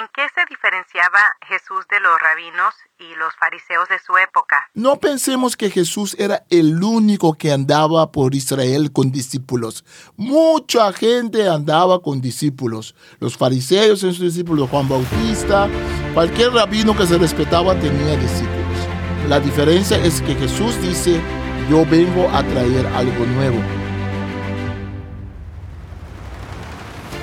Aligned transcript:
¿En 0.00 0.08
qué 0.14 0.22
se 0.34 0.46
diferenciaba 0.48 1.18
Jesús 1.46 1.84
de 1.90 2.00
los 2.00 2.18
rabinos 2.18 2.72
y 2.98 3.14
los 3.16 3.34
fariseos 3.34 3.86
de 3.90 3.98
su 3.98 4.16
época? 4.16 4.70
No 4.72 4.96
pensemos 4.96 5.58
que 5.58 5.68
Jesús 5.68 6.16
era 6.18 6.42
el 6.48 6.82
único 6.82 7.34
que 7.34 7.52
andaba 7.52 8.10
por 8.10 8.34
Israel 8.34 8.92
con 8.92 9.12
discípulos. 9.12 9.84
Mucha 10.16 10.90
gente 10.94 11.46
andaba 11.46 12.00
con 12.00 12.22
discípulos. 12.22 12.94
Los 13.18 13.36
fariseos 13.36 14.02
en 14.02 14.14
sus 14.14 14.24
discípulos, 14.24 14.70
Juan 14.70 14.88
Bautista, 14.88 15.68
cualquier 16.14 16.54
rabino 16.54 16.96
que 16.96 17.06
se 17.06 17.18
respetaba 17.18 17.78
tenía 17.78 18.16
discípulos. 18.16 18.78
La 19.28 19.38
diferencia 19.38 19.98
es 19.98 20.22
que 20.22 20.34
Jesús 20.34 20.80
dice, 20.80 21.20
yo 21.68 21.84
vengo 21.84 22.26
a 22.30 22.42
traer 22.42 22.86
algo 22.86 23.26
nuevo. 23.26 23.79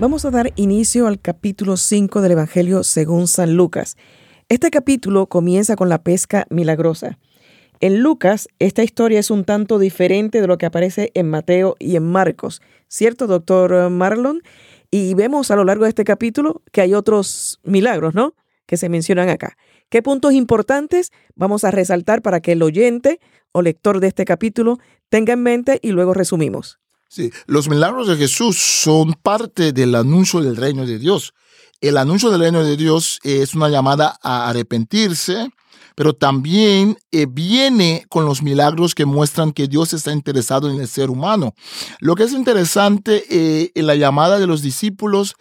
Vamos 0.00 0.24
a 0.24 0.30
dar 0.30 0.54
inicio 0.56 1.06
al 1.06 1.20
capítulo 1.20 1.76
5 1.76 2.22
del 2.22 2.32
Evangelio 2.32 2.84
según 2.84 3.28
San 3.28 3.54
Lucas. 3.54 3.98
Este 4.48 4.70
capítulo 4.70 5.26
comienza 5.26 5.76
con 5.76 5.90
la 5.90 6.02
pesca 6.02 6.46
milagrosa. 6.48 7.18
En 7.80 8.00
Lucas, 8.00 8.48
esta 8.60 8.82
historia 8.82 9.20
es 9.20 9.30
un 9.30 9.44
tanto 9.44 9.78
diferente 9.78 10.40
de 10.40 10.46
lo 10.46 10.56
que 10.56 10.64
aparece 10.64 11.10
en 11.12 11.28
Mateo 11.28 11.76
y 11.78 11.96
en 11.96 12.04
Marcos, 12.04 12.62
¿cierto, 12.88 13.26
doctor 13.26 13.90
Marlon? 13.90 14.40
Y 14.90 15.12
vemos 15.12 15.50
a 15.50 15.56
lo 15.56 15.64
largo 15.64 15.84
de 15.84 15.90
este 15.90 16.04
capítulo 16.04 16.62
que 16.72 16.80
hay 16.80 16.94
otros 16.94 17.60
milagros, 17.62 18.14
¿no? 18.14 18.32
Que 18.64 18.78
se 18.78 18.88
mencionan 18.88 19.28
acá. 19.28 19.58
¿Qué 19.90 20.00
puntos 20.00 20.32
importantes 20.32 21.12
vamos 21.34 21.62
a 21.64 21.72
resaltar 21.72 22.22
para 22.22 22.40
que 22.40 22.52
el 22.52 22.62
oyente 22.62 23.20
o 23.52 23.60
lector 23.60 24.00
de 24.00 24.06
este 24.06 24.24
capítulo 24.24 24.78
tenga 25.10 25.34
en 25.34 25.42
mente 25.42 25.78
y 25.82 25.90
luego 25.90 26.14
resumimos? 26.14 26.79
Sí, 27.12 27.32
los 27.46 27.68
milagros 27.68 28.06
de 28.06 28.16
Jesús 28.16 28.56
son 28.56 29.14
parte 29.14 29.72
del 29.72 29.96
anuncio 29.96 30.40
del 30.40 30.54
reino 30.54 30.86
de 30.86 30.96
Dios. 30.96 31.34
El 31.80 31.96
anuncio 31.96 32.30
del 32.30 32.40
reino 32.40 32.62
de 32.62 32.76
Dios 32.76 33.18
es 33.24 33.52
una 33.56 33.68
llamada 33.68 34.16
a 34.22 34.48
arrepentirse, 34.48 35.50
pero 35.96 36.14
también 36.14 36.96
eh, 37.10 37.26
viene 37.28 38.06
con 38.08 38.26
los 38.26 38.44
milagros 38.44 38.94
que 38.94 39.06
muestran 39.06 39.50
que 39.50 39.66
Dios 39.66 39.92
está 39.92 40.12
interesado 40.12 40.70
en 40.70 40.80
el 40.80 40.86
ser 40.86 41.10
humano. 41.10 41.52
Lo 41.98 42.14
que 42.14 42.22
es 42.22 42.32
interesante 42.32 43.24
eh, 43.28 43.72
en 43.74 43.88
la 43.88 43.96
llamada 43.96 44.38
de 44.38 44.46
los 44.46 44.62
discípulos 44.62 45.34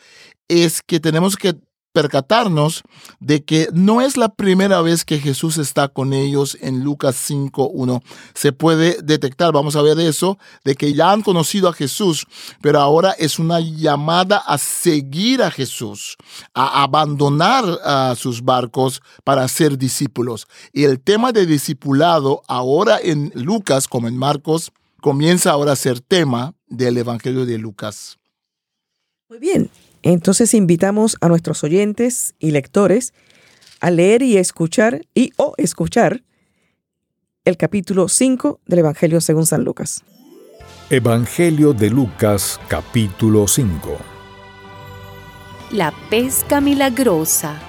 es 0.48 0.82
que 0.82 1.00
tenemos 1.00 1.36
que 1.36 1.54
percatarnos 2.00 2.84
de 3.20 3.44
que 3.44 3.68
no 3.74 4.00
es 4.00 4.16
la 4.16 4.30
primera 4.30 4.82
vez 4.82 5.04
que 5.04 5.20
Jesús 5.20 5.58
está 5.58 5.90
con 5.90 6.14
ellos 6.14 6.58
en 6.62 6.82
Lucas 6.82 7.30
5.1. 7.30 8.02
Se 8.34 8.54
puede 8.54 9.02
detectar, 9.02 9.52
vamos 9.52 9.76
a 9.76 9.82
ver 9.82 10.00
eso, 10.00 10.38
de 10.64 10.76
que 10.76 10.94
ya 10.94 11.12
han 11.12 11.24
conocido 11.24 11.68
a 11.68 11.74
Jesús, 11.74 12.26
pero 12.62 12.80
ahora 12.80 13.12
es 13.12 13.38
una 13.38 13.60
llamada 13.60 14.38
a 14.38 14.58
seguir 14.58 15.44
a 15.44 15.52
Jesús, 15.52 16.16
a 16.54 16.84
abandonar 16.84 17.66
a 17.84 18.16
sus 18.16 18.42
barcos 18.44 19.02
para 19.26 19.46
ser 19.50 19.78
discípulos. 19.78 20.48
Y 20.72 20.86
el 20.86 21.02
tema 21.02 21.34
de 21.34 21.46
discipulado 21.46 22.44
ahora 22.48 22.98
en 23.04 23.34
Lucas 23.36 23.90
como 23.90 24.08
en 24.08 24.16
Marcos 24.16 24.72
comienza 25.02 25.52
ahora 25.52 25.74
a 25.74 25.76
ser 25.76 26.00
tema 26.00 26.54
del 26.68 26.96
Evangelio 26.98 27.46
de 27.46 27.58
Lucas. 27.58 28.20
Muy 29.28 29.40
bien, 29.40 29.70
entonces 30.04 30.54
invitamos 30.54 31.18
a 31.22 31.28
nuestros 31.28 31.64
oyentes 31.64 32.36
y 32.40 32.52
lectores 32.52 33.14
a 33.80 33.92
leer 33.92 34.22
y 34.22 34.38
escuchar 34.38 35.06
y 35.14 35.32
o 35.38 35.54
escuchar 35.58 36.24
el 37.46 37.58
capítulo 37.58 38.08
5 38.08 38.60
del 38.66 38.80
Evangelio 38.80 39.22
según 39.22 39.46
San 39.46 39.64
Lucas. 39.64 40.04
Evangelio 40.90 41.74
de 41.74 41.90
Lucas 41.90 42.60
capítulo 42.68 43.48
5 43.48 43.98
La 45.72 45.94
pesca 46.10 46.62
milagrosa 46.62 47.60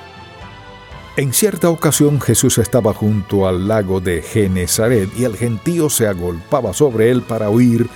En 1.17 1.33
cierta 1.33 1.69
ocasión 1.69 2.21
Jesús 2.21 2.59
estaba 2.59 2.95
junto 2.95 3.47
al 3.47 3.69
lago 3.69 4.01
de 4.01 4.23
Genezaret 4.23 5.11
y 5.19 5.25
el 5.25 5.37
gentío 5.37 5.91
se 5.91 6.07
agolpaba 6.07 6.73
sobre 6.73 7.11
él 7.11 7.23
para 7.23 7.51
oír 7.51 7.89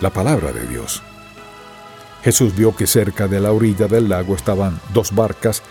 la 0.00 0.10
palabra 0.10 0.52
de 0.52 0.66
Dios. 0.66 1.02
Jesús 2.26 2.56
vio 2.56 2.74
que 2.74 2.88
cerca 2.88 3.28
de 3.28 3.38
la 3.38 3.52
orilla 3.52 3.86
del 3.86 4.08
lago 4.08 4.34
estaban 4.34 4.80
dos 4.92 5.14
barcas 5.14 5.62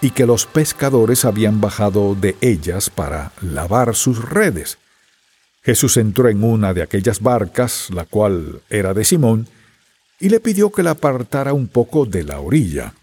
y 0.00 0.12
que 0.12 0.24
los 0.24 0.46
pescadores 0.46 1.26
habían 1.26 1.60
bajado 1.60 2.14
de 2.14 2.38
ellas 2.40 2.88
para 2.88 3.32
lavar 3.42 3.94
sus 3.94 4.26
redes. 4.26 4.78
Jesús 5.62 5.98
entró 5.98 6.30
en 6.30 6.42
una 6.42 6.72
de 6.72 6.80
aquellas 6.82 7.20
barcas, 7.20 7.90
la 7.90 8.06
cual 8.06 8.62
era 8.70 8.94
de 8.94 9.04
Simón, 9.04 9.46
y 10.18 10.30
le 10.30 10.40
pidió 10.40 10.72
que 10.72 10.82
la 10.82 10.92
apartara 10.92 11.52
un 11.52 11.68
poco 11.68 12.06
de 12.06 12.24
la 12.24 12.40
orilla. 12.40 12.94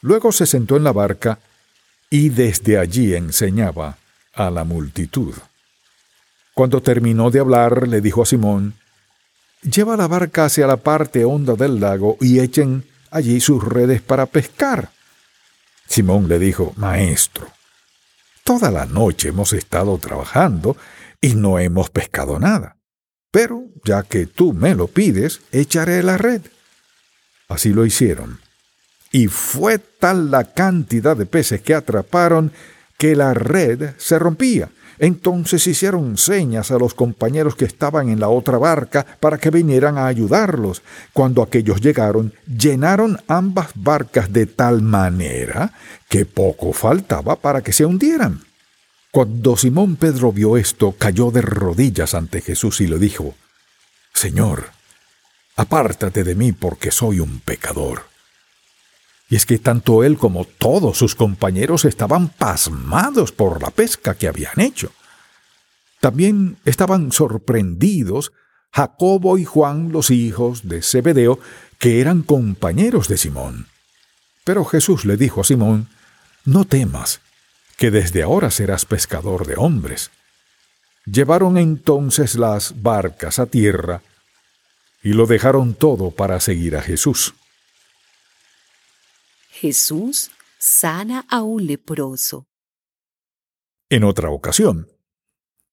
Luego 0.00 0.30
se 0.30 0.46
sentó 0.46 0.76
en 0.76 0.84
la 0.84 0.92
barca 0.92 1.40
y 2.08 2.28
desde 2.28 2.78
allí 2.78 3.16
enseñaba 3.16 3.98
a 4.32 4.48
la 4.48 4.62
multitud. 4.62 5.34
Cuando 6.54 6.82
terminó 6.82 7.32
de 7.32 7.40
hablar, 7.40 7.88
le 7.88 8.00
dijo 8.00 8.22
a 8.22 8.26
Simón, 8.26 8.74
Lleva 9.62 9.96
la 9.96 10.08
barca 10.08 10.46
hacia 10.46 10.66
la 10.66 10.76
parte 10.76 11.24
honda 11.24 11.54
del 11.54 11.78
lago 11.78 12.16
y 12.20 12.40
echen 12.40 12.84
allí 13.12 13.40
sus 13.40 13.62
redes 13.62 14.02
para 14.02 14.26
pescar. 14.26 14.90
Simón 15.86 16.26
le 16.26 16.40
dijo, 16.40 16.72
Maestro, 16.76 17.46
toda 18.42 18.72
la 18.72 18.86
noche 18.86 19.28
hemos 19.28 19.52
estado 19.52 19.98
trabajando 19.98 20.76
y 21.20 21.36
no 21.36 21.60
hemos 21.60 21.90
pescado 21.90 22.40
nada. 22.40 22.76
Pero, 23.30 23.66
ya 23.84 24.02
que 24.02 24.26
tú 24.26 24.52
me 24.52 24.74
lo 24.74 24.88
pides, 24.88 25.40
echaré 25.52 26.02
la 26.02 26.18
red. 26.18 26.42
Así 27.48 27.72
lo 27.72 27.86
hicieron. 27.86 28.40
Y 29.12 29.28
fue 29.28 29.78
tal 29.78 30.30
la 30.30 30.44
cantidad 30.52 31.16
de 31.16 31.26
peces 31.26 31.62
que 31.62 31.74
atraparon 31.74 32.52
que 32.98 33.14
la 33.14 33.32
red 33.32 33.94
se 33.96 34.18
rompía 34.18 34.70
entonces 35.02 35.66
hicieron 35.66 36.16
señas 36.16 36.70
a 36.70 36.78
los 36.78 36.94
compañeros 36.94 37.56
que 37.56 37.64
estaban 37.64 38.08
en 38.08 38.20
la 38.20 38.28
otra 38.28 38.56
barca 38.56 39.04
para 39.18 39.36
que 39.36 39.50
vinieran 39.50 39.98
a 39.98 40.06
ayudarlos. 40.06 40.80
Cuando 41.12 41.42
aquellos 41.42 41.80
llegaron, 41.80 42.32
llenaron 42.46 43.18
ambas 43.26 43.70
barcas 43.74 44.32
de 44.32 44.46
tal 44.46 44.80
manera 44.80 45.72
que 46.08 46.24
poco 46.24 46.72
faltaba 46.72 47.34
para 47.34 47.62
que 47.62 47.72
se 47.72 47.84
hundieran. 47.84 48.42
Cuando 49.10 49.56
Simón 49.56 49.96
Pedro 49.96 50.30
vio 50.30 50.56
esto, 50.56 50.94
cayó 50.96 51.32
de 51.32 51.42
rodillas 51.42 52.14
ante 52.14 52.40
Jesús 52.40 52.80
y 52.80 52.86
le 52.86 53.00
dijo, 53.00 53.34
Señor, 54.14 54.66
apártate 55.56 56.22
de 56.22 56.36
mí 56.36 56.52
porque 56.52 56.92
soy 56.92 57.18
un 57.18 57.40
pecador. 57.40 58.11
Y 59.32 59.36
es 59.36 59.46
que 59.46 59.58
tanto 59.58 60.04
él 60.04 60.18
como 60.18 60.44
todos 60.44 60.98
sus 60.98 61.14
compañeros 61.14 61.86
estaban 61.86 62.28
pasmados 62.28 63.32
por 63.32 63.62
la 63.62 63.70
pesca 63.70 64.14
que 64.14 64.28
habían 64.28 64.60
hecho. 64.60 64.92
También 66.00 66.58
estaban 66.66 67.12
sorprendidos 67.12 68.32
Jacobo 68.72 69.38
y 69.38 69.46
Juan, 69.46 69.90
los 69.90 70.10
hijos 70.10 70.68
de 70.68 70.82
Zebedeo, 70.82 71.38
que 71.78 72.02
eran 72.02 72.20
compañeros 72.20 73.08
de 73.08 73.16
Simón. 73.16 73.68
Pero 74.44 74.66
Jesús 74.66 75.06
le 75.06 75.16
dijo 75.16 75.40
a 75.40 75.44
Simón, 75.44 75.88
No 76.44 76.66
temas, 76.66 77.22
que 77.78 77.90
desde 77.90 78.22
ahora 78.22 78.50
serás 78.50 78.84
pescador 78.84 79.46
de 79.46 79.54
hombres. 79.56 80.10
Llevaron 81.06 81.56
entonces 81.56 82.34
las 82.34 82.82
barcas 82.82 83.38
a 83.38 83.46
tierra 83.46 84.02
y 85.02 85.14
lo 85.14 85.24
dejaron 85.24 85.72
todo 85.72 86.10
para 86.10 86.38
seguir 86.38 86.76
a 86.76 86.82
Jesús. 86.82 87.32
Jesús 89.62 90.32
sana 90.58 91.24
a 91.28 91.42
un 91.42 91.64
leproso. 91.64 92.48
En 93.88 94.02
otra 94.02 94.30
ocasión, 94.30 94.88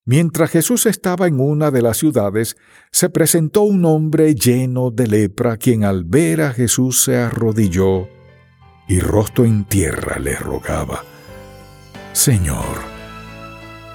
mientras 0.05 0.51
Jesús 0.51 0.85
estaba 0.85 1.25
en 1.25 1.39
una 1.39 1.71
de 1.71 1.81
las 1.81 1.97
ciudades, 1.97 2.55
se 2.91 3.09
presentó 3.09 3.63
un 3.63 3.85
hombre 3.85 4.35
lleno 4.35 4.91
de 4.91 5.07
lepra, 5.07 5.57
quien 5.57 5.85
al 5.85 6.03
ver 6.03 6.41
a 6.41 6.53
Jesús 6.53 7.01
se 7.01 7.17
arrodilló 7.17 8.07
y 8.87 8.99
rostro 8.99 9.43
en 9.43 9.65
tierra 9.65 10.19
le 10.19 10.35
rogaba, 10.35 11.03
Señor, 12.13 12.77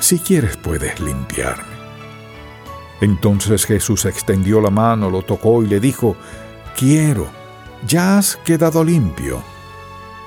si 0.01 0.19
quieres 0.19 0.57
puedes 0.57 0.99
limpiarme. 0.99 1.77
Entonces 3.01 3.65
Jesús 3.65 4.07
extendió 4.07 4.61
la 4.61 4.71
mano, 4.71 5.09
lo 5.09 5.23
tocó 5.23 5.63
y 5.63 5.69
le 5.69 5.79
dijo, 5.79 6.17
Quiero, 6.77 7.31
ya 7.87 8.19
has 8.19 8.35
quedado 8.39 8.83
limpio 8.83 9.54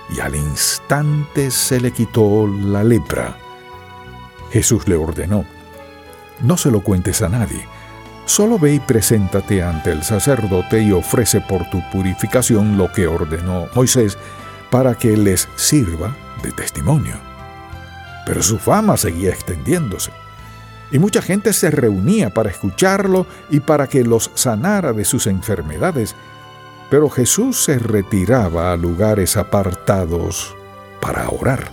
y 0.10 0.20
al 0.20 0.36
instante 0.36 1.52
se 1.52 1.80
le 1.80 1.92
quitó 1.92 2.48
la 2.48 2.84
lepra. 2.84 3.38
Jesús 4.52 4.88
le 4.88 4.96
ordenó, 4.96 5.46
no 6.42 6.58
se 6.58 6.72
lo 6.72 6.82
cuentes 6.82 7.22
a 7.22 7.30
nadie, 7.30 7.68
solo 8.26 8.58
ve 8.60 8.76
y 8.76 8.80
preséntate 8.80 9.62
ante 9.64 9.92
el 9.92 10.04
sacerdote 10.04 10.82
y 10.82 10.92
ofrece 10.92 11.42
por 11.42 11.70
tu 11.70 11.82
purificación 11.92 12.78
lo 12.78 12.92
que 12.92 13.08
ordenó 13.08 13.68
Moisés 13.76 14.18
para 14.70 14.96
que 14.96 15.18
les 15.18 15.48
sirva 15.56 16.16
de 16.44 16.52
testimonio. 16.52 17.16
Pero 18.26 18.42
su 18.44 18.60
fama 18.60 18.98
seguía 18.98 19.32
extendiéndose 19.32 20.12
y 20.92 21.00
mucha 21.00 21.22
gente 21.22 21.54
se 21.54 21.70
reunía 21.70 22.30
para 22.30 22.50
escucharlo 22.50 23.26
y 23.50 23.60
para 23.60 23.88
que 23.88 24.04
los 24.04 24.32
sanara 24.36 24.94
de 24.94 25.06
sus 25.06 25.28
enfermedades. 25.28 26.16
Pero 26.90 27.10
Jesús 27.10 27.64
se 27.64 27.80
retiraba 27.80 28.72
a 28.72 28.78
lugares 28.78 29.38
apartados 29.38 30.56
para 31.02 31.30
orar. 31.30 31.72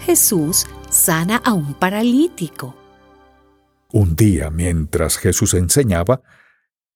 Jesús 0.00 0.66
sana 0.90 1.40
a 1.44 1.54
un 1.54 1.74
paralítico. 1.74 2.76
Un 3.92 4.16
día, 4.16 4.50
mientras 4.50 5.16
Jesús 5.16 5.54
enseñaba, 5.54 6.20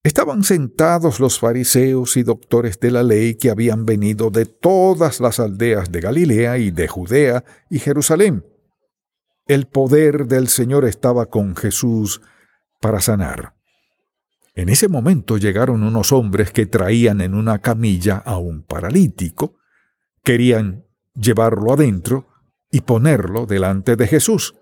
estaban 0.03 0.43
sentados 0.43 1.21
los 1.21 1.39
fariseos 1.39 2.17
y 2.17 2.23
doctores 2.23 2.79
de 2.81 2.91
la 2.91 3.03
ley 3.03 3.35
que 3.37 3.51
habían 3.51 3.87
venido 3.87 4.31
de 4.31 4.47
todas 4.47 5.21
las 5.21 5.41
aldeas 5.41 5.91
de 5.91 6.01
Galilea 6.01 6.59
y 6.59 6.71
de 6.71 6.89
Judea 6.89 7.45
y 7.71 7.79
Jerusalén 7.79 8.45
el 9.49 9.67
poder 9.67 10.27
del 10.27 10.49
Señor 10.49 10.85
estaba 10.85 11.27
con 11.27 11.57
Jesús 11.57 12.21
para 12.81 13.01
sanar. 13.01 13.58
En 14.59 14.69
ese 14.71 14.89
momento 14.89 15.37
llegaron 15.37 15.85
unos 15.85 16.11
hombres 16.11 16.51
que 16.51 16.67
traían 16.67 17.21
en 17.21 17.35
una 17.35 17.61
camilla 17.61 18.17
a 18.17 18.39
un 18.39 18.65
paralítico, 18.65 19.55
querían 20.25 20.85
llevarlo 21.15 21.73
adentro 21.73 22.27
y 22.69 22.81
ponerlo 22.81 23.47
delante 23.47 23.95
de 23.95 24.09
Jesús. 24.09 24.57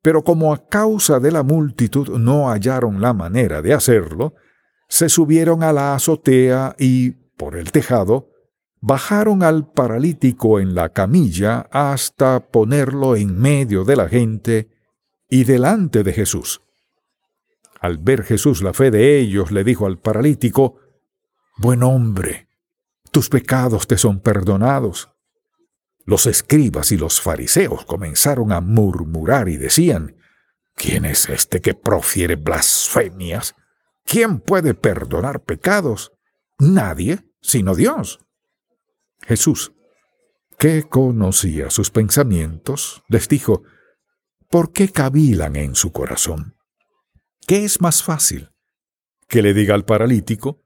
Pero 0.00 0.24
como 0.24 0.54
a 0.54 0.66
causa 0.66 1.20
de 1.20 1.32
la 1.32 1.42
multitud 1.42 2.18
no 2.18 2.48
hallaron 2.48 3.02
la 3.02 3.12
manera 3.12 3.60
de 3.60 3.74
hacerlo, 3.74 4.36
se 4.88 5.10
subieron 5.10 5.62
a 5.64 5.74
la 5.74 5.94
azotea 5.94 6.74
y, 6.78 7.10
por 7.10 7.56
el 7.56 7.72
tejado, 7.72 8.30
bajaron 8.80 9.42
al 9.42 9.70
paralítico 9.70 10.60
en 10.60 10.74
la 10.74 10.94
camilla 10.94 11.68
hasta 11.70 12.40
ponerlo 12.40 13.16
en 13.16 13.38
medio 13.38 13.84
de 13.84 13.96
la 13.96 14.08
gente 14.08 14.70
y 15.28 15.44
delante 15.44 16.04
de 16.04 16.14
Jesús. 16.14 16.62
Al 17.80 17.98
ver 17.98 18.24
Jesús 18.24 18.62
la 18.62 18.74
fe 18.74 18.90
de 18.90 19.18
ellos, 19.18 19.50
le 19.50 19.64
dijo 19.64 19.86
al 19.86 19.98
paralítico, 19.98 20.78
Buen 21.56 21.82
hombre, 21.82 22.48
tus 23.10 23.28
pecados 23.28 23.86
te 23.86 23.96
son 23.96 24.20
perdonados. 24.20 25.10
Los 26.04 26.26
escribas 26.26 26.92
y 26.92 26.96
los 26.96 27.20
fariseos 27.20 27.84
comenzaron 27.84 28.52
a 28.52 28.60
murmurar 28.60 29.48
y 29.48 29.56
decían, 29.56 30.16
¿quién 30.74 31.04
es 31.04 31.28
este 31.28 31.60
que 31.60 31.74
profiere 31.74 32.36
blasfemias? 32.36 33.54
¿Quién 34.04 34.40
puede 34.40 34.74
perdonar 34.74 35.42
pecados? 35.42 36.12
Nadie, 36.58 37.20
sino 37.40 37.74
Dios. 37.74 38.20
Jesús, 39.22 39.72
que 40.58 40.82
conocía 40.82 41.70
sus 41.70 41.90
pensamientos, 41.90 43.02
les 43.08 43.28
dijo, 43.28 43.62
¿por 44.48 44.72
qué 44.72 44.90
cavilan 44.90 45.56
en 45.56 45.74
su 45.74 45.92
corazón? 45.92 46.56
¿Qué 47.50 47.64
es 47.64 47.80
más 47.80 48.04
fácil? 48.04 48.52
¿Que 49.26 49.42
le 49.42 49.54
diga 49.54 49.74
al 49.74 49.84
paralítico, 49.84 50.62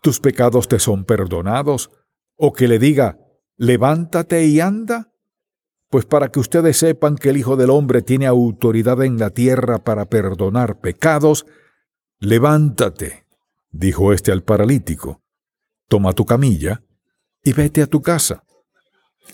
tus 0.00 0.20
pecados 0.20 0.68
te 0.68 0.78
son 0.78 1.04
perdonados? 1.04 1.90
¿O 2.36 2.52
que 2.52 2.68
le 2.68 2.78
diga, 2.78 3.18
levántate 3.56 4.46
y 4.46 4.60
anda? 4.60 5.12
Pues 5.90 6.04
para 6.06 6.30
que 6.30 6.38
ustedes 6.38 6.76
sepan 6.76 7.16
que 7.16 7.30
el 7.30 7.38
Hijo 7.38 7.56
del 7.56 7.70
Hombre 7.70 8.02
tiene 8.02 8.28
autoridad 8.28 9.02
en 9.02 9.18
la 9.18 9.30
tierra 9.30 9.82
para 9.82 10.04
perdonar 10.04 10.78
pecados, 10.78 11.44
levántate, 12.20 13.26
dijo 13.72 14.12
éste 14.12 14.30
al 14.30 14.44
paralítico, 14.44 15.20
toma 15.88 16.12
tu 16.12 16.24
camilla 16.24 16.84
y 17.42 17.52
vete 17.52 17.82
a 17.82 17.88
tu 17.88 18.00
casa. 18.00 18.44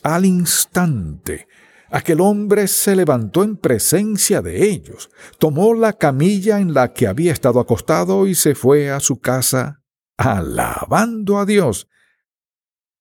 Al 0.03 0.25
instante, 0.25 1.49
aquel 1.91 2.21
hombre 2.21 2.67
se 2.69 2.97
levantó 2.97 3.43
en 3.43 3.57
presencia 3.57 4.43
de 4.43 4.69
ellos, 4.71 5.11
tomó 5.39 5.75
la 5.75 5.93
camilla 5.93 6.61
en 6.61 6.75
la 6.75 6.93
que 6.93 7.07
había 7.07 7.33
estado 7.33 7.61
acostado 7.61 8.27
y 8.27 8.35
se 8.35 8.55
fue 8.55 8.91
a 8.91 9.01
su 9.01 9.21
casa, 9.21 9.83
alabando 10.17 11.39
a 11.39 11.47
Dios. 11.47 11.89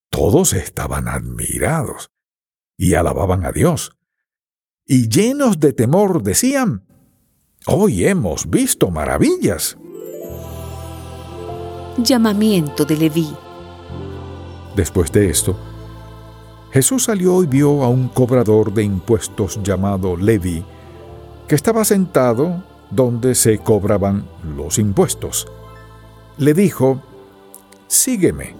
Todos 0.10 0.54
estaban 0.54 1.08
admirados 1.08 2.12
y 2.78 2.94
alababan 2.94 3.46
a 3.46 3.52
Dios. 3.52 3.98
Y 4.86 5.10
llenos 5.10 5.60
de 5.60 5.74
temor 5.74 6.22
decían, 6.22 6.86
Hoy 7.66 8.06
hemos 8.06 8.50
visto 8.50 8.92
maravillas. 8.92 9.78
Llamamiento 11.98 12.84
de 12.84 12.98
Leví. 12.98 13.34
Después 14.76 15.14
de 15.14 15.30
esto, 15.30 15.58
Jesús 16.74 17.04
salió 17.04 17.44
y 17.44 17.46
vio 17.46 17.84
a 17.84 17.88
un 17.88 18.08
cobrador 18.08 18.74
de 18.74 18.84
impuestos 18.84 19.60
llamado 19.62 20.18
Levi, 20.18 20.66
que 21.48 21.54
estaba 21.54 21.86
sentado 21.86 22.64
donde 22.90 23.36
se 23.36 23.60
cobraban 23.60 24.26
los 24.58 24.80
impuestos. 24.80 25.48
Le 26.40 26.56
dijo, 26.56 27.00
Sígueme. 27.86 28.56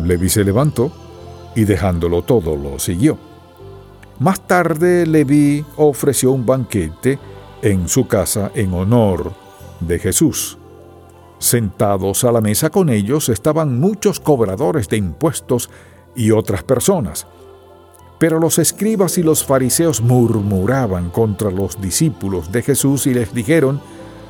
Levi 0.00 0.28
se 0.28 0.44
levantó 0.44 0.92
y 1.56 1.64
dejándolo 1.64 2.20
todo 2.20 2.56
lo 2.56 2.78
siguió. 2.78 3.16
Más 4.18 4.46
tarde 4.46 5.06
Levi 5.06 5.64
ofreció 5.78 6.30
un 6.30 6.44
banquete 6.44 7.18
en 7.62 7.88
su 7.88 8.06
casa 8.06 8.50
en 8.54 8.74
honor 8.74 9.32
de 9.80 9.98
Jesús. 9.98 10.58
Sentados 11.38 12.22
a 12.24 12.32
la 12.32 12.42
mesa 12.42 12.68
con 12.68 12.90
ellos 12.90 13.30
estaban 13.30 13.80
muchos 13.80 14.20
cobradores 14.20 14.90
de 14.90 14.98
impuestos 14.98 15.70
y 16.14 16.30
otras 16.30 16.62
personas. 16.62 17.26
Pero 18.18 18.38
los 18.38 18.58
escribas 18.58 19.18
y 19.18 19.22
los 19.22 19.44
fariseos 19.44 20.00
murmuraban 20.00 21.10
contra 21.10 21.50
los 21.50 21.80
discípulos 21.80 22.52
de 22.52 22.62
Jesús 22.62 23.06
y 23.06 23.14
les 23.14 23.34
dijeron, 23.34 23.80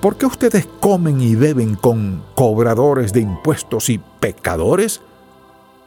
¿por 0.00 0.16
qué 0.16 0.26
ustedes 0.26 0.66
comen 0.81 1.20
y 1.20 1.34
beben 1.34 1.76
con 1.76 2.25
cobradores 2.34 3.12
de 3.12 3.20
impuestos 3.20 3.90
y 3.90 4.00
pecadores? 4.20 5.00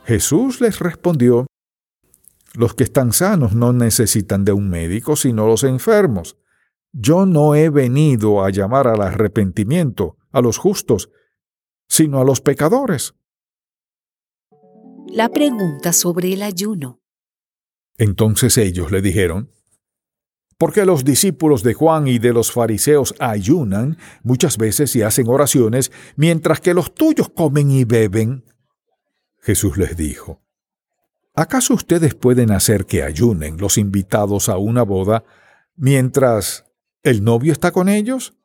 Jesús 0.05 0.61
les 0.61 0.79
respondió, 0.79 1.47
los 2.53 2.73
que 2.73 2.83
están 2.83 3.11
sanos 3.11 3.53
no 3.53 3.73
necesitan 3.73 4.45
de 4.45 4.53
un 4.53 4.69
médico, 4.69 5.15
sino 5.15 5.45
los 5.45 5.63
enfermos. 5.63 6.37
Yo 6.93 7.25
no 7.25 7.55
he 7.55 7.69
venido 7.69 8.43
a 8.43 8.49
llamar 8.49 8.87
al 8.87 9.01
arrepentimiento 9.01 10.17
a 10.31 10.41
los 10.41 10.57
justos, 10.57 11.11
sino 11.89 12.19
a 12.19 12.23
los 12.23 12.41
pecadores. 12.41 13.13
La 15.11 15.29
pregunta 15.29 15.93
sobre 15.93 16.33
el 16.33 16.43
ayuno. 16.43 16.99
Entonces 17.97 18.57
ellos 18.57 18.91
le 18.91 19.01
dijeron, 19.01 19.49
¿por 20.57 20.73
qué 20.73 20.85
los 20.85 21.03
discípulos 21.03 21.63
de 21.63 21.73
Juan 21.73 22.07
y 22.07 22.19
de 22.19 22.33
los 22.33 22.51
fariseos 22.51 23.15
ayunan 23.19 23.97
muchas 24.21 24.57
veces 24.57 24.95
y 24.95 25.01
hacen 25.01 25.27
oraciones, 25.27 25.91
mientras 26.15 26.59
que 26.59 26.73
los 26.73 26.93
tuyos 26.93 27.29
comen 27.29 27.71
y 27.71 27.85
beben? 27.85 28.43
Jesús 29.39 29.77
les 29.77 29.95
dijo, 29.95 30.41
¿acaso 31.33 31.73
ustedes 31.73 32.13
pueden 32.13 32.51
hacer 32.51 32.85
que 32.85 33.01
ayunen 33.01 33.57
los 33.57 33.77
invitados 33.77 34.49
a 34.49 34.57
una 34.57 34.83
boda 34.83 35.23
mientras 35.75 36.65
el 37.01 37.23
novio 37.23 37.53
está 37.53 37.71
con 37.71 37.89
ellos? 37.89 38.35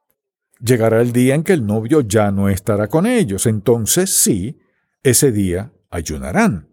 Llegará 0.60 1.02
el 1.02 1.12
día 1.12 1.34
en 1.34 1.42
que 1.42 1.52
el 1.52 1.66
novio 1.66 2.02
ya 2.02 2.30
no 2.30 2.48
estará 2.48 2.88
con 2.88 3.04
ellos, 3.04 3.46
entonces 3.46 4.10
sí, 4.14 4.58
ese 5.02 5.32
día 5.32 5.72
ayunarán. 5.92 6.68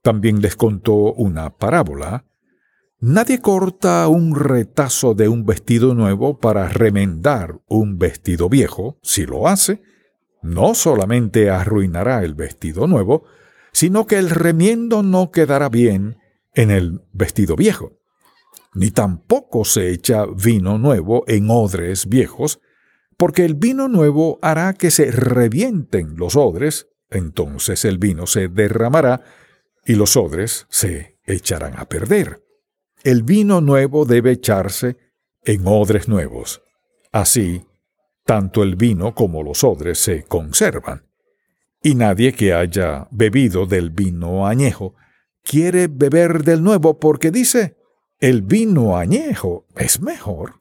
También 0.00 0.40
les 0.40 0.56
contó 0.56 1.12
una 1.12 1.50
parábola. 1.58 2.24
Nadie 3.00 3.40
corta 3.40 4.08
un 4.08 4.34
retazo 4.34 5.14
de 5.14 5.28
un 5.28 5.44
vestido 5.44 5.94
nuevo 5.94 6.38
para 6.38 6.68
remendar 6.68 7.60
un 7.66 7.98
vestido 7.98 8.48
viejo. 8.48 8.98
Si 9.02 9.26
lo 9.26 9.48
hace, 9.48 9.82
no 10.42 10.74
solamente 10.74 11.50
arruinará 11.50 12.22
el 12.24 12.34
vestido 12.34 12.86
nuevo, 12.86 13.24
sino 13.72 14.06
que 14.06 14.16
el 14.16 14.30
remiendo 14.30 15.02
no 15.02 15.30
quedará 15.30 15.68
bien 15.68 16.16
en 16.54 16.70
el 16.70 17.02
vestido 17.12 17.56
viejo. 17.56 17.98
Ni 18.74 18.90
tampoco 18.90 19.64
se 19.64 19.90
echa 19.90 20.24
vino 20.24 20.78
nuevo 20.78 21.24
en 21.26 21.50
odres 21.50 22.06
viejos, 22.06 22.60
porque 23.16 23.44
el 23.44 23.54
vino 23.54 23.88
nuevo 23.88 24.38
hará 24.40 24.72
que 24.72 24.90
se 24.90 25.10
revienten 25.10 26.16
los 26.16 26.36
odres, 26.36 26.88
entonces 27.10 27.84
el 27.84 27.98
vino 27.98 28.26
se 28.26 28.48
derramará 28.48 29.22
y 29.84 29.94
los 29.94 30.16
odres 30.16 30.66
se 30.68 31.18
echarán 31.24 31.78
a 31.78 31.88
perder. 31.88 32.42
El 33.02 33.22
vino 33.22 33.60
nuevo 33.60 34.04
debe 34.04 34.32
echarse 34.32 34.96
en 35.44 35.66
odres 35.66 36.08
nuevos. 36.08 36.62
Así, 37.12 37.64
tanto 38.24 38.62
el 38.62 38.76
vino 38.76 39.14
como 39.14 39.42
los 39.42 39.62
odres 39.62 39.98
se 39.98 40.24
conservan. 40.24 41.06
Y 41.82 41.94
nadie 41.94 42.32
que 42.32 42.52
haya 42.52 43.06
bebido 43.10 43.66
del 43.66 43.90
vino 43.90 44.46
añejo 44.46 44.94
quiere 45.42 45.86
beber 45.86 46.42
del 46.42 46.62
nuevo 46.62 46.98
porque 46.98 47.30
dice, 47.30 47.76
el 48.18 48.42
vino 48.42 48.96
añejo 48.96 49.66
es 49.76 50.00
mejor. 50.00 50.54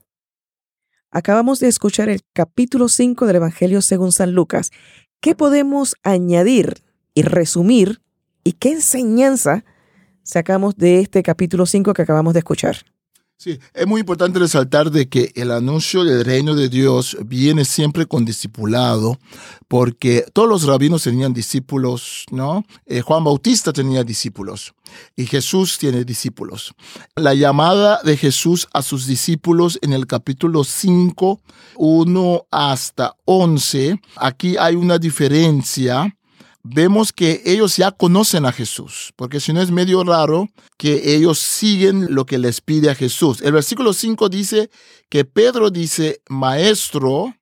Acabamos 1.09 1.59
de 1.59 1.69
escuchar 1.69 2.09
el 2.09 2.21
capítulo 2.33 2.89
5 2.89 3.25
del 3.25 3.37
Evangelio 3.37 3.81
según 3.81 4.11
San 4.11 4.33
Lucas. 4.33 4.71
¿Qué 5.25 5.33
podemos 5.33 5.95
añadir 6.03 6.83
y 7.15 7.23
resumir 7.23 7.99
y 8.43 8.51
qué 8.51 8.73
enseñanza 8.73 9.65
sacamos 10.21 10.77
de 10.77 10.99
este 10.99 11.23
capítulo 11.23 11.65
5 11.65 11.95
que 11.95 12.03
acabamos 12.03 12.35
de 12.35 12.41
escuchar? 12.41 12.85
Sí, 13.37 13.59
es 13.73 13.85
muy 13.85 13.99
importante 13.99 14.39
resaltar 14.39 14.89
de 14.91 15.09
que 15.09 15.33
el 15.35 15.51
anuncio 15.51 16.05
del 16.05 16.23
reino 16.23 16.55
de 16.55 16.69
Dios 16.69 17.17
viene 17.25 17.65
siempre 17.65 18.05
con 18.05 18.23
discipulado, 18.23 19.19
porque 19.67 20.25
todos 20.31 20.47
los 20.47 20.63
rabinos 20.63 21.03
tenían 21.03 21.33
discípulos, 21.33 22.23
¿no? 22.31 22.63
Eh, 22.85 23.01
Juan 23.01 23.25
Bautista 23.25 23.73
tenía 23.73 24.05
discípulos 24.05 24.73
y 25.17 25.25
Jesús 25.25 25.77
tiene 25.77 26.05
discípulos. 26.05 26.73
La 27.17 27.33
llamada 27.33 27.99
de 28.03 28.15
Jesús 28.15 28.69
a 28.71 28.81
sus 28.81 29.05
discípulos 29.05 29.79
en 29.81 29.91
el 29.91 30.07
capítulo 30.07 30.63
5, 30.63 31.41
1 31.75 32.47
hasta 32.49 33.17
11, 33.25 33.99
aquí 34.15 34.55
hay 34.57 34.75
una 34.75 34.97
diferencia 34.97 36.15
vemos 36.67 37.13
que 37.13 37.43
ellos 37.45 37.77
ya 37.77 37.91
conocen 37.91 38.45
a 38.45 38.51
Jesús, 38.51 39.13
porque 39.15 39.39
si 39.39 39.53
no 39.53 39.61
es 39.61 39.69
medio 39.69 40.03
raro 40.03 40.49
que 40.77 41.15
ellos 41.15 41.37
siguen 41.37 42.07
lo 42.09 42.25
que 42.25 42.39
les 42.39 42.59
pide 42.59 42.89
a 42.89 42.95
Jesús. 42.95 43.41
El 43.41 43.51
versículo 43.51 43.93
5 43.93 44.29
dice 44.29 44.71
que 45.09 45.25
Pedro 45.25 45.69
dice, 45.69 46.21
maestro, 46.27 47.35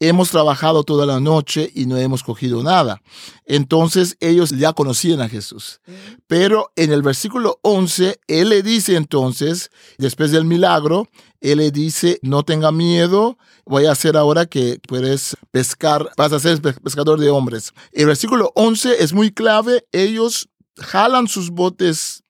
hemos 0.00 0.30
trabajado 0.30 0.84
toda 0.84 1.06
la 1.06 1.20
noche 1.20 1.70
y 1.74 1.86
no 1.86 1.96
hemos 1.96 2.22
cogido 2.22 2.62
nada. 2.62 3.00
Entonces 3.44 4.16
ellos 4.20 4.50
ya 4.50 4.72
conocían 4.72 5.20
a 5.20 5.28
Jesús. 5.28 5.80
Pero 6.26 6.72
en 6.76 6.92
el 6.92 7.02
versículo 7.02 7.58
11, 7.62 8.20
él 8.26 8.48
le 8.50 8.62
dice 8.62 8.96
entonces, 8.96 9.70
después 9.98 10.30
del 10.30 10.44
milagro, 10.44 11.08
él 11.40 11.58
le 11.58 11.70
dice, 11.70 12.18
no 12.22 12.42
tenga 12.42 12.72
miedo, 12.72 13.38
voy 13.66 13.86
a 13.86 13.92
hacer 13.92 14.16
ahora 14.16 14.46
que 14.46 14.78
puedes 14.86 15.36
pescar, 15.50 16.10
vas 16.16 16.32
a 16.32 16.40
ser 16.40 16.60
pescador 16.60 17.20
de 17.20 17.30
hombres. 17.30 17.72
El 17.92 18.06
versículo 18.06 18.52
11 18.54 19.02
es 19.02 19.12
muy 19.12 19.30
clave, 19.30 19.86
ellos 19.92 20.48
jalan 20.76 21.28
sus 21.28 21.50
botes 21.50 22.24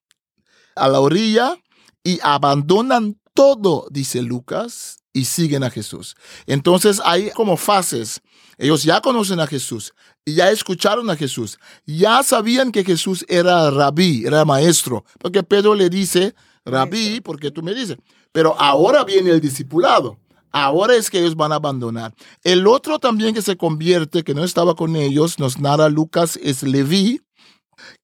a 0.76 0.88
la 0.88 1.00
orilla 1.00 1.56
y 2.02 2.18
abandonan 2.22 3.18
todo, 3.34 3.86
dice 3.90 4.22
Lucas, 4.22 5.03
y 5.14 5.24
siguen 5.24 5.64
a 5.64 5.70
Jesús. 5.70 6.16
Entonces 6.46 7.00
hay 7.02 7.30
como 7.30 7.56
fases. 7.56 8.20
Ellos 8.58 8.82
ya 8.82 9.00
conocen 9.00 9.40
a 9.40 9.46
Jesús, 9.46 9.94
ya 10.26 10.50
escucharon 10.50 11.10
a 11.10 11.16
Jesús, 11.16 11.58
ya 11.86 12.22
sabían 12.22 12.70
que 12.70 12.84
Jesús 12.84 13.24
era 13.28 13.68
rabí, 13.70 14.24
era 14.24 14.44
maestro, 14.44 15.04
porque 15.18 15.42
Pedro 15.42 15.74
le 15.74 15.90
dice, 15.90 16.34
rabí, 16.64 17.20
porque 17.20 17.50
tú 17.50 17.62
me 17.62 17.74
dices, 17.74 17.96
pero 18.30 18.54
ahora 18.60 19.02
viene 19.04 19.30
el 19.30 19.40
discipulado. 19.40 20.18
Ahora 20.52 20.94
es 20.94 21.10
que 21.10 21.18
ellos 21.18 21.34
van 21.34 21.50
a 21.50 21.56
abandonar. 21.56 22.14
El 22.44 22.68
otro 22.68 23.00
también 23.00 23.34
que 23.34 23.42
se 23.42 23.56
convierte, 23.56 24.22
que 24.22 24.34
no 24.34 24.44
estaba 24.44 24.76
con 24.76 24.94
ellos, 24.94 25.40
nos 25.40 25.58
narra 25.58 25.88
Lucas, 25.88 26.38
es 26.40 26.62
Leví, 26.62 27.22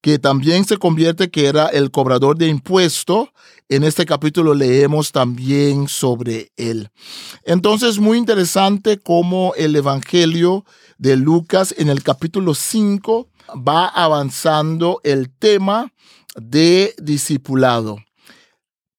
que 0.01 0.19
también 0.19 0.65
se 0.65 0.75
convierte, 0.75 1.31
que 1.31 1.45
era 1.45 1.67
el 1.67 1.91
cobrador 1.91 2.37
de 2.37 2.47
impuesto. 2.47 3.31
En 3.71 3.85
este 3.85 4.05
capítulo 4.05 4.53
leemos 4.53 5.13
también 5.13 5.87
sobre 5.87 6.51
él. 6.57 6.89
Entonces, 7.45 7.99
muy 7.99 8.17
interesante 8.17 8.99
cómo 8.99 9.53
el 9.55 9.73
Evangelio 9.77 10.65
de 10.97 11.15
Lucas 11.15 11.73
en 11.77 11.87
el 11.87 12.03
capítulo 12.03 12.53
5 12.53 13.29
va 13.65 13.87
avanzando 13.87 14.99
el 15.05 15.29
tema 15.29 15.93
de 16.35 16.93
discipulado. 17.01 17.99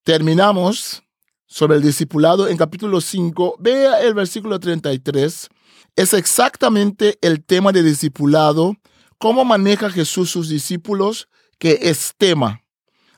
Terminamos 0.04 1.02
sobre 1.46 1.76
el 1.76 1.82
discipulado 1.82 2.48
en 2.48 2.56
capítulo 2.56 3.02
5. 3.02 3.56
Vea 3.58 4.00
el 4.00 4.14
versículo 4.14 4.58
33. 4.58 5.50
Es 5.96 6.14
exactamente 6.14 7.18
el 7.20 7.44
tema 7.44 7.72
de 7.72 7.82
discipulado 7.82 8.74
¿Cómo 9.18 9.44
maneja 9.44 9.90
Jesús 9.90 10.30
sus 10.30 10.48
discípulos? 10.48 11.28
Que 11.58 11.78
es 11.82 12.14
tema. 12.16 12.61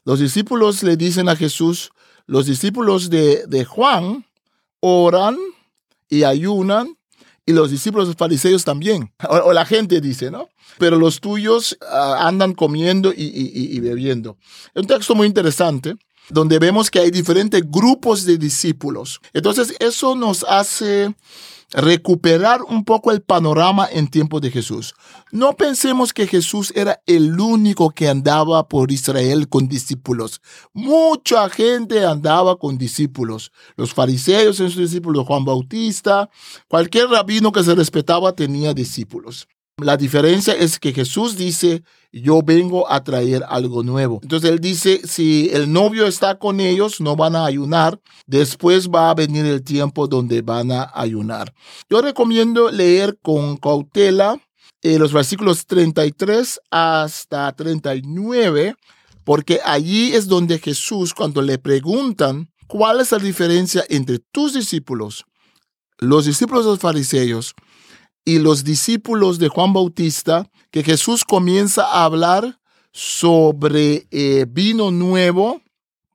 Los 0.05 0.21
discípulos 0.21 0.83
le 0.83 0.97
dicen 0.97 1.29
a 1.29 1.37
Jesús, 1.37 1.91
los 2.27 2.47
discípulos 2.47 3.11
de, 3.11 3.67
Juan 3.69 4.27
oran 4.81 5.37
y 6.09 6.25
ayunan, 6.25 6.97
y 7.47 7.53
los 7.53 7.71
discípulos 7.71 8.09
de 8.09 8.15
fariseos 8.15 8.65
también. 8.65 9.13
O, 9.29 9.53
la 9.53 9.67
gente 9.67 10.01
dice, 10.01 10.31
¿no? 10.31 10.49
Pero 10.79 10.97
los 10.97 11.21
tuyos 11.21 11.77
ah, 11.91 12.27
andan 12.27 12.55
comiendo 12.55 13.13
y, 13.13 13.31
y, 13.77 13.81
bebiendo. 13.81 14.39
Es 14.75 14.83
un 14.83 14.87
texto 14.87 15.15
muy 15.15 15.27
interesante 15.27 15.95
donde 16.31 16.59
vemos 16.59 16.91
que 16.91 17.01
hay 17.01 17.11
diferentes 17.11 17.63
grupos 17.71 18.25
de 18.25 18.39
discípulos. 18.39 19.21
Entonces, 19.33 19.75
eso 19.81 20.15
nos 20.15 20.45
hace 20.45 21.15
recuperar 21.75 22.63
un 22.63 22.85
poco 22.85 23.11
el 23.11 23.21
panorama 23.21 23.89
en 23.91 24.07
tiempo 24.07 24.41
de 24.41 24.51
Jesús. 24.51 24.95
No 25.33 25.55
pensemos 25.55 26.13
que 26.13 26.27
Jesús 26.27 26.73
era 26.77 27.03
el 27.07 27.39
único 27.39 27.91
que 27.91 28.09
andaba 28.09 28.69
por 28.69 28.93
Israel 28.93 29.49
con 29.49 29.69
discípulos. 29.69 30.41
Mucha 30.73 31.49
gente 31.51 32.05
andaba 32.05 32.57
con 32.57 32.79
discípulos. 32.79 33.51
Los 33.77 33.93
fariseos 33.93 34.61
en 34.61 34.71
sus 34.71 34.83
discípulos, 34.83 35.27
Juan 35.27 35.45
Bautista, 35.45 36.31
cualquier 36.69 37.09
rabino 37.09 37.51
que 37.51 37.65
se 37.65 37.75
respetaba 37.75 38.35
tenía 38.35 38.73
discípulos. 38.73 39.49
La 39.83 39.97
diferencia 39.97 40.55
es 40.55 40.79
que 40.79 40.93
Jesús 40.93 41.37
dice, 41.37 41.83
yo 42.13 42.43
vengo 42.43 42.89
a 42.89 43.03
traer 43.03 43.43
algo 43.49 43.83
nuevo. 43.83 44.21
Entonces 44.23 44.49
él 44.49 44.61
dice, 44.61 45.01
si 45.05 45.51
el 45.53 45.73
novio 45.73 46.07
está 46.07 46.39
con 46.39 46.61
ellos, 46.61 47.01
no 47.01 47.17
van 47.17 47.35
a 47.35 47.45
ayunar. 47.45 48.01
Después 48.25 48.89
va 48.89 49.11
a 49.11 49.15
venir 49.15 49.45
el 49.47 49.65
tiempo 49.65 50.07
donde 50.07 50.43
van 50.43 50.71
a 50.71 50.93
ayunar. 50.95 51.53
Yo 51.91 52.01
recomiendo 52.03 52.71
leer 52.71 53.19
con 53.21 53.57
cautela 53.57 54.41
eh, 54.81 54.97
los 54.97 55.13
versículos 55.13 55.67
33 55.67 56.61
hasta 56.71 57.51
39, 57.51 58.77
porque 59.25 59.59
allí 59.65 60.13
es 60.13 60.29
donde 60.29 60.61
Jesús, 60.61 61.13
cuando 61.15 61.43
le 61.43 61.59
preguntan, 61.59 62.49
¿cuál 62.69 63.01
es 63.01 63.11
la 63.11 63.19
diferencia 63.19 63.85
entre 63.89 64.21
tus 64.21 64.55
discípulos, 64.55 65.25
los 65.99 66.27
discípulos 66.27 66.65
de 66.65 66.71
los 66.71 66.81
fariseos, 66.81 67.57
y 68.25 68.39
los 68.39 68.65
discípulos 68.65 69.39
de 69.39 69.49
Juan 69.49 69.73
Bautista 69.73 70.51
que 70.71 70.83
Jesús 70.83 71.25
comienza 71.25 71.85
a 71.85 72.05
hablar 72.05 72.59
sobre 72.93 74.07
eh, 74.11 74.47
vino 74.49 74.91
nuevo 74.91 75.61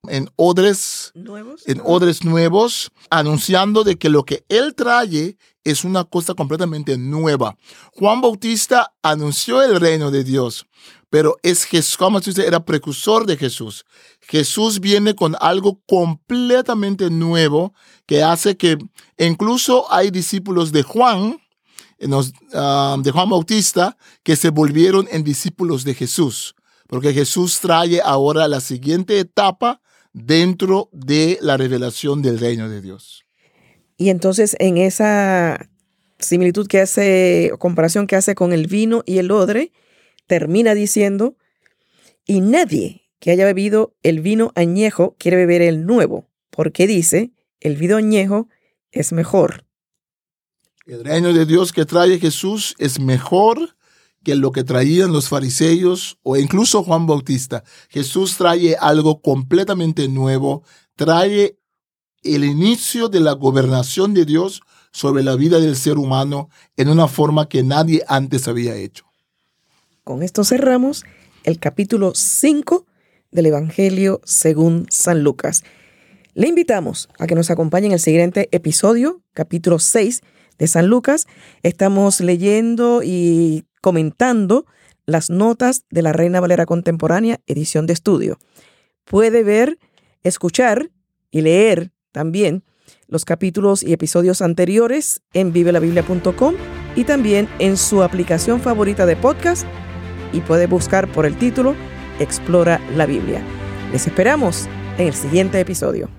en 0.07 0.29
odres 0.37 1.11
¿Nuevos? 1.13 1.67
en 1.67 1.81
odres 1.83 2.23
nuevos 2.23 2.91
anunciando 3.09 3.83
de 3.83 3.97
que 3.97 4.09
lo 4.09 4.23
que 4.23 4.45
él 4.47 4.73
trae 4.75 5.37
es 5.63 5.83
una 5.83 6.05
cosa 6.05 6.33
completamente 6.33 6.97
nueva. 6.97 7.57
Juan 7.93 8.21
Bautista 8.21 8.93
anunció 9.03 9.61
el 9.61 9.79
reino 9.79 10.09
de 10.09 10.23
Dios, 10.23 10.65
pero 11.09 11.35
es 11.43 11.65
Jesús, 11.65 11.97
Juan 11.97 12.13
Bautista 12.13 12.43
era 12.43 12.63
precursor 12.63 13.25
de 13.25 13.35
Jesús. 13.35 13.85
Jesús 14.21 14.79
viene 14.79 15.15
con 15.15 15.35
algo 15.41 15.81
completamente 15.85 17.09
nuevo 17.09 17.73
que 18.05 18.23
hace 18.23 18.55
que 18.55 18.77
incluso 19.17 19.91
hay 19.91 20.11
discípulos 20.11 20.71
de 20.71 20.83
Juan 20.83 21.39
De 21.99 23.11
Juan 23.11 23.29
Bautista 23.29 23.97
que 24.23 24.35
se 24.35 24.49
volvieron 24.49 25.07
en 25.11 25.23
discípulos 25.23 25.83
de 25.83 25.93
Jesús, 25.93 26.55
porque 26.87 27.13
Jesús 27.13 27.59
trae 27.59 28.01
ahora 28.01 28.47
la 28.47 28.61
siguiente 28.61 29.19
etapa 29.19 29.81
dentro 30.13 30.89
de 30.91 31.37
la 31.41 31.57
revelación 31.57 32.21
del 32.21 32.39
reino 32.39 32.69
de 32.69 32.81
Dios. 32.81 33.25
Y 33.97 34.09
entonces 34.09 34.55
en 34.59 34.77
esa 34.77 35.69
similitud 36.19 36.67
que 36.67 36.81
hace, 36.81 37.51
comparación 37.59 38.07
que 38.07 38.15
hace 38.15 38.35
con 38.35 38.53
el 38.53 38.67
vino 38.67 39.03
y 39.05 39.17
el 39.17 39.31
odre, 39.31 39.71
termina 40.27 40.73
diciendo, 40.73 41.35
y 42.25 42.41
nadie 42.41 43.09
que 43.19 43.31
haya 43.31 43.45
bebido 43.45 43.95
el 44.03 44.21
vino 44.21 44.51
añejo 44.55 45.15
quiere 45.17 45.37
beber 45.37 45.61
el 45.61 45.85
nuevo, 45.85 46.29
porque 46.49 46.87
dice, 46.87 47.31
el 47.59 47.75
vino 47.75 47.97
añejo 47.97 48.47
es 48.91 49.11
mejor. 49.11 49.65
El 50.89 51.05
reino 51.05 51.31
de 51.33 51.45
Dios 51.45 51.71
que 51.71 51.85
trae 51.85 52.17
Jesús 52.17 52.73
es 52.79 52.99
mejor 52.99 53.75
que 54.23 54.33
lo 54.33 54.51
que 54.51 54.63
traían 54.63 55.13
los 55.13 55.29
fariseos 55.29 56.17
o 56.23 56.35
incluso 56.35 56.83
Juan 56.83 57.05
Bautista. 57.05 57.63
Jesús 57.89 58.37
trae 58.37 58.75
algo 58.75 59.21
completamente 59.21 60.07
nuevo, 60.07 60.63
trae 60.95 61.59
el 62.23 62.43
inicio 62.43 63.07
de 63.07 63.19
la 63.19 63.33
gobernación 63.33 64.15
de 64.15 64.25
Dios 64.25 64.63
sobre 64.91 65.21
la 65.21 65.35
vida 65.35 65.59
del 65.59 65.75
ser 65.75 65.99
humano 65.99 66.49
en 66.75 66.89
una 66.89 67.07
forma 67.07 67.47
que 67.47 67.61
nadie 67.61 68.03
antes 68.07 68.47
había 68.47 68.75
hecho. 68.75 69.05
Con 70.03 70.23
esto 70.23 70.43
cerramos 70.43 71.03
el 71.43 71.59
capítulo 71.59 72.13
5 72.15 72.87
del 73.29 73.45
Evangelio 73.45 74.21
según 74.23 74.87
San 74.89 75.21
Lucas. 75.21 75.63
Le 76.33 76.47
invitamos 76.47 77.09
a 77.19 77.27
que 77.27 77.35
nos 77.35 77.51
acompañe 77.51 77.85
en 77.85 77.93
el 77.93 77.99
siguiente 77.99 78.49
episodio, 78.51 79.21
capítulo 79.35 79.77
6, 79.77 80.23
de 80.59 80.67
San 80.67 80.87
Lucas, 80.87 81.25
estamos 81.63 82.19
leyendo 82.19 83.01
y 83.03 83.65
comentando 83.81 84.65
las 85.05 85.29
notas 85.29 85.85
de 85.89 86.03
la 86.03 86.13
Reina 86.13 86.39
Valera 86.39 86.65
Contemporánea, 86.65 87.39
edición 87.47 87.87
de 87.87 87.93
estudio. 87.93 88.37
Puede 89.05 89.43
ver, 89.43 89.79
escuchar 90.21 90.91
y 91.31 91.41
leer 91.41 91.91
también 92.11 92.63
los 93.07 93.25
capítulos 93.25 93.81
y 93.81 93.93
episodios 93.93 94.41
anteriores 94.41 95.21
en 95.33 95.51
vivelabiblia.com 95.51 96.55
y 96.95 97.03
también 97.05 97.47
en 97.59 97.77
su 97.77 98.03
aplicación 98.03 98.61
favorita 98.61 99.05
de 99.05 99.15
podcast 99.15 99.65
y 100.31 100.41
puede 100.41 100.67
buscar 100.67 101.11
por 101.11 101.25
el 101.25 101.37
título 101.37 101.75
Explora 102.19 102.79
la 102.95 103.05
Biblia. 103.05 103.41
Les 103.91 104.05
esperamos 104.05 104.67
en 104.97 105.07
el 105.07 105.13
siguiente 105.13 105.59
episodio. 105.59 106.18